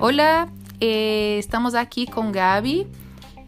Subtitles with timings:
[0.00, 0.48] Hola,
[0.80, 2.86] eh, estamos aquí con Gaby.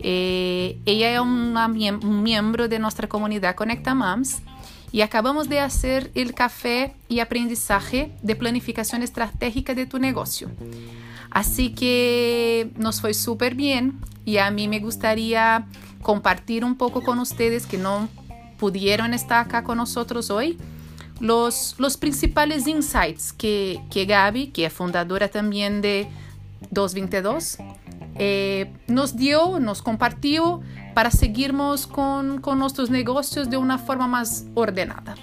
[0.01, 4.43] Eh, ella es una un miembro de nuestra comunidad Conecta Moms
[4.91, 10.51] y acabamos de hacer el café y aprendizaje de planificación estratégica de tu negocio.
[11.31, 15.67] Así que nos fue súper bien y a mí me gustaría
[16.03, 18.09] compartir un poco con ustedes que no
[18.59, 20.59] pudieron estar acá con nosotros hoy
[21.21, 26.09] los, principales insights que, que Gaby, que es fundadora también de
[26.71, 27.59] 222,
[28.17, 30.61] eh, nos dio, nos compartió
[30.95, 35.15] para seguirnos con, con, nuestros negocios de una forma más ordenada.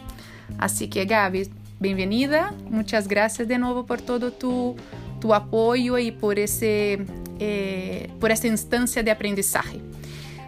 [0.57, 4.75] Así que Gaby, bienvenida, muchas gracias de nuevo por todo tu,
[5.19, 7.05] tu apoyo y por, ese,
[7.39, 9.81] eh, por esta instancia de aprendizaje.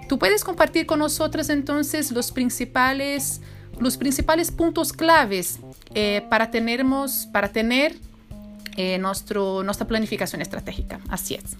[0.07, 3.41] Tú puedes compartir con nosotros entonces los principales,
[3.79, 5.59] los principales puntos claves
[5.93, 7.95] eh, para, tenermos, para tener
[8.75, 10.99] eh, nuestro, nuestra planificación estratégica.
[11.09, 11.57] Así es.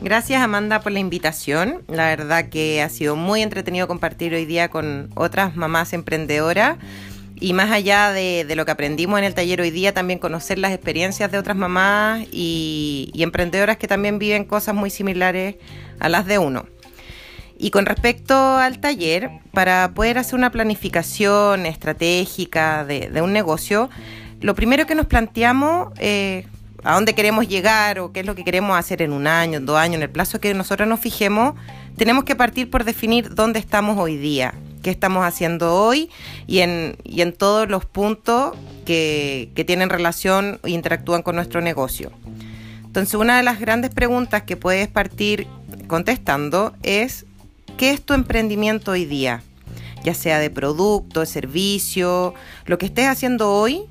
[0.00, 1.82] Gracias Amanda por la invitación.
[1.88, 6.78] La verdad que ha sido muy entretenido compartir hoy día con otras mamás emprendedoras
[7.40, 10.72] y más allá de, lo que aprendimos en el taller hoy día, también conocer las
[10.72, 15.56] experiencias de otras mamás y, emprendedoras que también viven cosas muy similares
[15.98, 16.66] a las de uno.
[17.64, 23.88] Y con respecto al taller, para poder hacer una planificación estratégica de, un negocio,
[24.42, 26.44] lo primero que nos planteamos es
[26.82, 29.64] a dónde queremos llegar o qué es lo que queremos hacer en un año, en
[29.64, 31.54] dos años, en el plazo que nosotros nos fijemos,
[31.96, 36.10] tenemos que partir por definir dónde estamos hoy día, qué estamos haciendo hoy
[36.46, 36.98] y en,
[37.38, 38.52] todos los puntos
[38.84, 42.12] que tienen relación e interactúan con nuestro negocio.
[42.84, 45.46] Entonces, una de las grandes preguntas que puedes partir
[45.88, 47.24] contestando es,
[47.76, 49.42] ¿qué es tu emprendimiento hoy día?
[50.04, 52.34] Ya sea de producto, de servicio,
[52.66, 53.82] lo que estés haciendo hoy,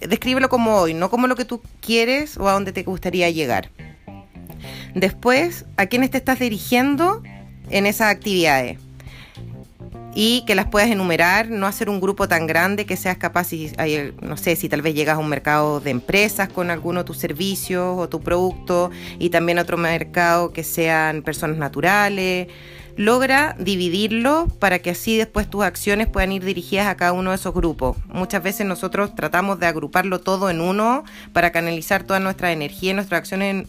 [0.00, 3.70] descríbelo como hoy, no como lo que tú quieres o a dónde te gustaría llegar.
[4.94, 7.22] Después, ¿a quiénes te estás dirigiendo
[7.70, 8.78] en esas actividades?
[10.14, 13.72] Y que las puedas enumerar, no hacer un grupo tan grande que seas capaz, si,
[14.20, 17.16] no sé, si tal vez llegas a un mercado de empresas con alguno de tus
[17.16, 22.48] servicios o tu producto y también otro mercado que sean personas naturales
[22.96, 27.36] logra dividirlo para que así después tus acciones puedan ir dirigidas a cada uno de
[27.36, 27.96] esos grupos.
[28.08, 32.94] Muchas veces nosotros tratamos de agruparlo todo en uno para canalizar toda nuestra energía y
[32.94, 33.66] nuestras acciones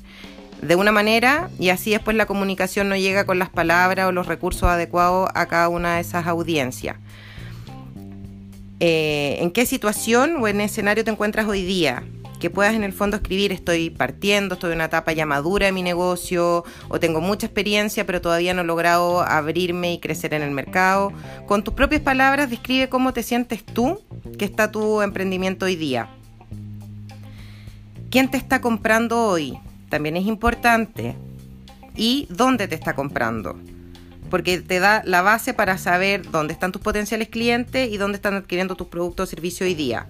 [0.62, 4.28] de una manera y así después la comunicación no llega con las palabras o los
[4.28, 6.98] recursos adecuados a cada una de esas audiencias.
[8.80, 12.04] Eh, ¿En qué situación o en escenario te encuentras hoy día?
[12.44, 15.72] Que puedas en el fondo escribir, estoy partiendo, estoy en una etapa ya madura de
[15.72, 20.42] mi negocio o tengo mucha experiencia pero todavía no he logrado abrirme y crecer en
[20.42, 21.14] el mercado.
[21.46, 24.02] Con tus propias palabras describe cómo te sientes tú
[24.38, 26.10] que está tu emprendimiento hoy día.
[28.12, 29.58] ¿Quién te está comprando hoy?
[29.88, 31.16] También es importante.
[31.96, 33.58] ¿Y dónde te está comprando?
[34.30, 38.34] porque te da la base para saber dónde están tus potenciales clientes y dónde están
[38.34, 40.08] adquiriendo tus productos o servicios hoy día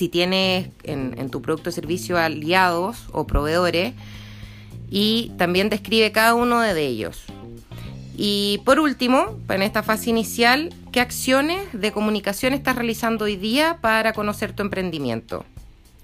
[0.00, 3.92] si tienes en, tu producto o servicio aliados o proveedores
[4.88, 7.24] y también describe cada uno de ellos.
[8.16, 13.76] Y por último, en esta fase inicial, ¿qué acciones de comunicación estás realizando hoy día
[13.82, 15.44] para conocer tu emprendimiento?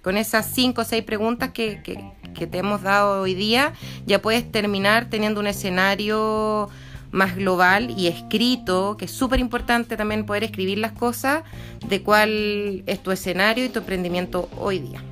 [0.02, 3.72] Con esas cinco o seis preguntas que, que te hemos dado hoy día,
[4.04, 6.68] ya puedes terminar teniendo un escenario
[7.16, 11.42] más global y escrito, que es súper importante también poder escribir las cosas
[11.88, 15.02] de cuál es tu escenario y tu emprendimiento hoy día.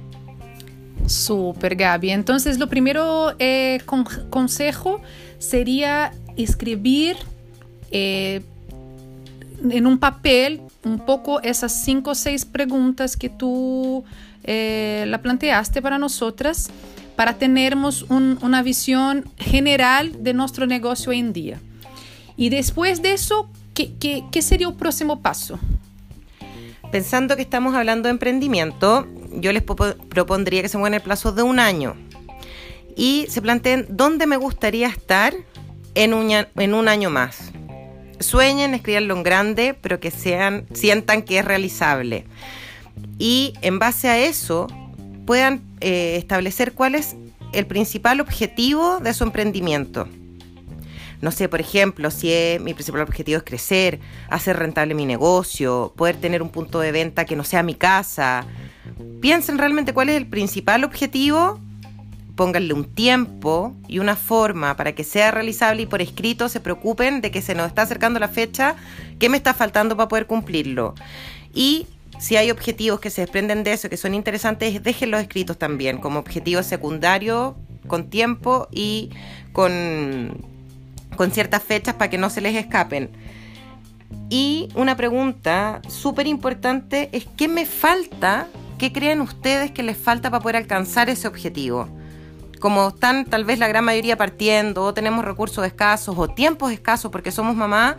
[1.07, 2.11] Súper, Gaby.
[2.11, 3.81] Entonces, lo primero eh,
[4.31, 5.01] consejo
[5.39, 7.17] sería escribir
[7.91, 8.43] eh,
[9.71, 14.05] en un papel un poco esas cinco o seis preguntas que tú
[14.45, 16.71] eh, la planteaste para nosotras
[17.17, 21.61] para tenermos una visión general de nuestro negocio hoy en día.
[22.37, 25.59] Y después de eso, ¿qué, sería el próximo paso?
[26.91, 31.43] Pensando que estamos hablando de emprendimiento, yo les propondría que se muevan el plazo de
[31.43, 31.97] un año
[32.97, 35.35] y se planteen dónde me gustaría estar
[35.95, 37.51] en un, en un año más.
[38.21, 42.27] Sueñen, escribanlo en grande, pero que sean, sientan que es realizable.
[43.19, 44.69] Y en base a eso
[45.27, 47.17] puedan eh, establecer cuál es
[47.53, 50.09] el principal objetivo de su emprendimiento.
[51.25, 52.29] No sé, por ejemplo, si
[52.61, 53.99] mi principal objetivo es crecer,
[54.29, 58.45] hacer rentable mi negocio, poder tener un punto de venta que no sea mi casa.
[59.23, 61.59] Piensen realmente cuál es el principal objetivo,
[62.37, 67.23] pónganle un tiempo y una forma para que sea realizable y por escrito se preocupen
[67.23, 68.77] de que se nos está acercando la fecha,
[69.19, 70.95] qué me está faltando para poder cumplirlo.
[71.55, 71.87] Y
[72.19, 76.19] si hay objetivos que se desprenden de eso, que son interesantes, déjenlos escritos también, como
[76.19, 77.55] objetivos secundarios,
[77.87, 79.09] con tiempo y
[79.55, 80.53] con,
[81.17, 83.11] con ciertas fechas para que no se les escapen.
[84.31, 88.49] Y una pregunta súper importante es, ¿qué me falta?
[88.79, 91.89] ¿Qué creen ustedes que les falta para poder alcanzar ese objetivo?
[92.61, 97.11] Como están tal vez la gran mayoría partiendo, o tenemos recursos escasos, o tiempos escasos
[97.11, 97.97] porque somos mamá,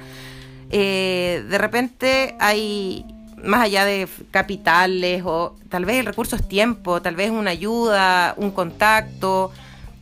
[0.71, 3.05] eh, de repente hay
[3.43, 8.33] más allá de capitales o tal vez el recurso es tiempo, tal vez una ayuda,
[8.37, 9.51] un contacto.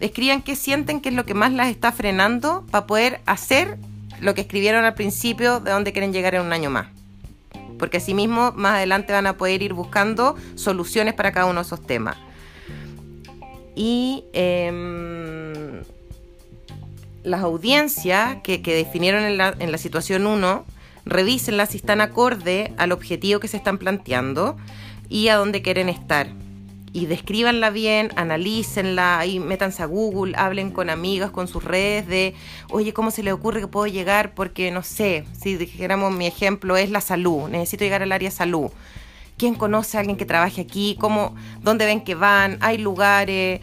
[0.03, 3.77] Escriban qué sienten que es lo que más las está frenando para poder hacer
[4.19, 6.87] lo que escribieron al principio de dónde quieren llegar en un año más.
[7.79, 11.65] Porque así mismo más adelante van a poder ir buscando soluciones para cada uno de
[11.65, 12.17] esos temas.
[13.77, 15.83] Y em,
[17.23, 20.65] las audiencias que, definieron en la, en la situación 1
[21.05, 24.57] revísenla si están acorde al objetivo que se están planteando
[25.07, 26.27] y a dónde quieren estar.
[26.95, 32.35] Y descríbanla bien, analícenla, ahí métanse a Google, hablen con amigas, con sus redes de,
[32.69, 34.35] oye, ¿cómo se le ocurre que puedo llegar?
[34.35, 38.69] Porque no sé, si dijéramos mi ejemplo es la salud, necesito llegar al área salud.
[39.37, 40.95] ¿Quién conoce a alguien que trabaje aquí?
[40.99, 42.59] ¿Cómo, ¿Dónde ven que van?
[42.61, 43.61] ¿Hay lugares?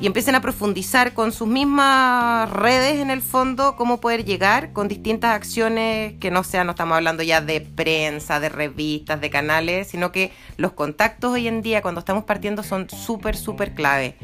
[0.00, 4.88] Y empiecen a profundizar con sus mismas redes en el fondo cómo poder llegar con
[4.88, 9.88] distintas acciones que no sean, no estamos hablando ya de prensa, de revistas, de canales,
[9.88, 14.16] sino que los contactos hoy en día cuando estamos partiendo son súper, súper clave.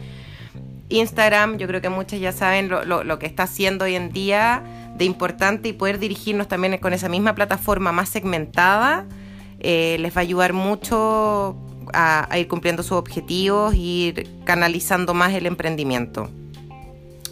[0.89, 4.65] Instagram, yo creo que muchos ya saben lo, que está haciendo hoy en día
[4.97, 9.07] de importante y poder dirigirnos también con esa misma plataforma más segmentada,
[9.61, 11.57] eh, les va a ayudar mucho
[11.93, 16.31] a, ir cumpliendo sus objetivos ir canalizando más el emprendimiento.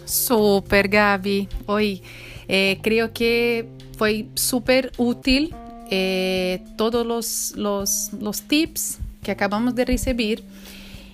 [0.05, 1.47] Super, Gaby.
[1.65, 2.01] Hoy
[2.47, 3.67] eh, creo que
[3.97, 5.53] fue súper útil
[5.91, 10.43] eh, todos los, los, los tips que acabamos de recibir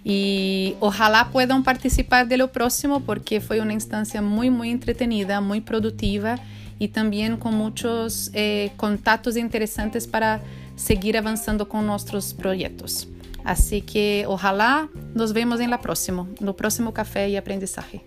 [0.03, 5.61] y ojalá puedan participar de lo próximo porque fue una instancia muy, muy entretenida, muy
[5.61, 6.37] productiva
[6.77, 10.41] y también con muchos eh, contactos interesantes para
[10.75, 13.07] seguir avanzando con nuestros proyectos.
[13.45, 18.01] Así que ojalá nos vemos en la próxima, no próximo café y aprendizaje.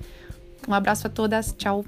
[0.66, 1.84] Un abrazo a todas, chao.